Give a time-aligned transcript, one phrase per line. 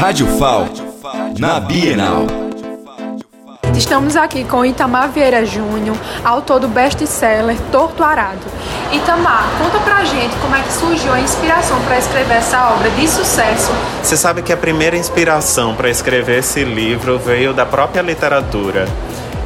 [0.00, 0.64] Rádio FAL,
[1.38, 2.26] na Bienal.
[3.76, 5.94] Estamos aqui com Itamar Vieira Júnior,
[6.24, 8.40] autor do best-seller Torto Arado.
[8.90, 13.06] Itamar, conta pra gente como é que surgiu a inspiração para escrever essa obra de
[13.06, 13.70] sucesso.
[14.02, 18.88] Você sabe que a primeira inspiração para escrever esse livro veio da própria literatura.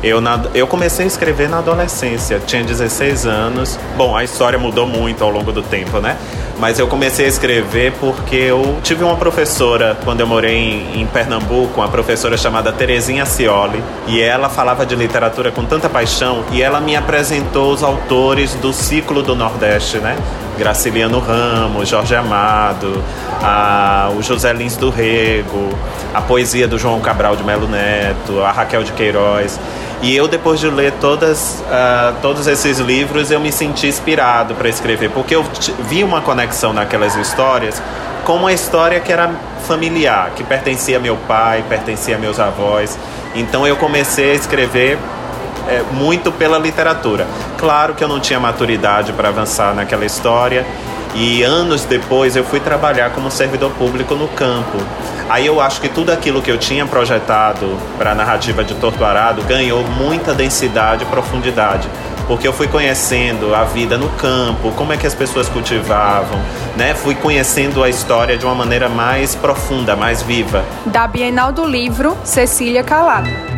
[0.05, 3.77] Eu, na, eu comecei a escrever na adolescência, tinha 16 anos.
[3.97, 6.17] Bom, a história mudou muito ao longo do tempo, né?
[6.59, 11.07] Mas eu comecei a escrever porque eu tive uma professora quando eu morei em, em
[11.07, 16.63] Pernambuco, uma professora chamada Terezinha Cioli, e ela falava de literatura com tanta paixão e
[16.63, 20.17] ela me apresentou os autores do ciclo do Nordeste, né?
[20.57, 23.03] Graciliano Ramos, Jorge Amado,
[23.43, 25.71] a, o José Lins do Rego,
[26.15, 29.59] a poesia do João Cabral de Melo Neto, a Raquel de Queiroz.
[30.01, 34.69] E eu, depois de ler todas, uh, todos esses livros, eu me senti inspirado para
[34.69, 35.45] escrever, porque eu
[35.89, 37.83] vi uma conexão naquelas histórias
[38.25, 39.31] com uma história que era
[39.67, 42.99] familiar, que pertencia a meu pai, pertencia a meus avós.
[43.35, 44.99] Então eu comecei a escrever
[45.69, 47.27] é, muito pela literatura.
[47.59, 50.65] Claro que eu não tinha maturidade para avançar naquela história
[51.15, 54.79] e anos depois eu fui trabalhar como servidor público no campo.
[55.29, 59.05] Aí eu acho que tudo aquilo que eu tinha projetado para a narrativa de Torto
[59.05, 61.89] Arado ganhou muita densidade e profundidade
[62.27, 66.41] porque eu fui conhecendo a vida no campo, como é que as pessoas cultivavam,
[66.77, 66.95] né?
[66.95, 70.65] Fui conhecendo a história de uma maneira mais profunda, mais viva.
[70.87, 73.54] Da Bienal do Livro, Cecília Calado.